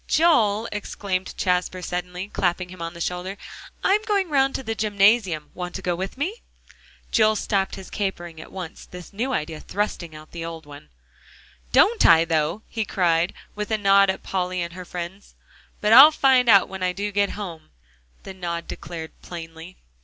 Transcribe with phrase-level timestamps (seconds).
[0.07, 3.37] "Joel," exclaimed Jasper suddenly, clapping him on the shoulder,
[3.83, 6.41] "I'm going round to the gymnasium; want to go with me?"
[7.11, 10.89] Joel stopped his capering at once, this new idea thrusting out the old one.
[11.71, 15.35] "Don't I, though!" he cried, with a nod at Polly and her friends.
[15.81, 17.69] "But I'll find out when I do get home,"
[18.23, 19.77] the nod declared plainly.